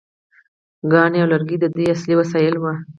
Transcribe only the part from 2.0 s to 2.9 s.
وسایل وو.